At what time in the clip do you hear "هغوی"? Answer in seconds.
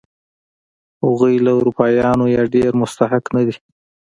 1.03-1.35